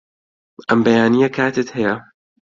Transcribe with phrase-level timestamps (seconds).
[0.67, 1.93] ئەم بەیانییە کاتت هەیە؟